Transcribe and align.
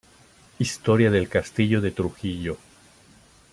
Historia 0.57 1.11
del 1.11 1.29
castillo 1.29 1.79
de 1.79 1.91
Trujillo. 1.91 2.57